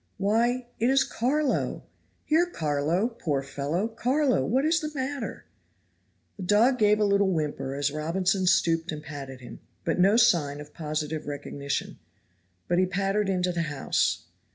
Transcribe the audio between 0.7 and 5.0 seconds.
it is Carlo! Here, Carlo, poor fellow, Carlo, what is the